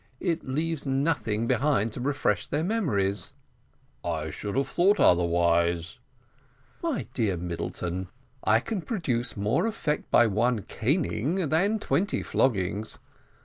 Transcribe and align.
It 0.19 0.43
leaves 0.43 0.87
nothing 0.87 1.45
behind 1.45 1.93
to 1.93 2.01
refresh 2.01 2.47
their 2.47 2.63
memory." 2.63 3.13
"I 4.03 4.31
should 4.31 4.57
have 4.57 4.67
thought 4.69 4.99
otherwise." 4.99 5.99
"My 6.81 7.05
dear 7.13 7.37
Middleton, 7.37 8.07
I 8.43 8.61
can 8.61 8.81
produce 8.81 9.37
more 9.37 9.67
effect 9.67 10.09
by 10.09 10.25
one 10.25 10.63
caning 10.63 11.49
than 11.49 11.77
twenty 11.77 12.23
floggings. 12.23 12.97